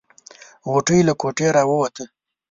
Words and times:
غوټۍ 0.69 0.99
له 1.07 1.13
کوټې 1.21 1.47
راووته. 1.55 2.03